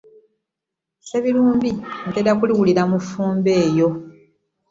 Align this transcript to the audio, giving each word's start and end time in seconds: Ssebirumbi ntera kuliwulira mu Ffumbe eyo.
Ssebirumbi 1.01 1.69
ntera 2.09 2.31
kuliwulira 2.39 2.83
mu 2.91 2.97
Ffumbe 3.05 3.51
eyo. 3.65 3.89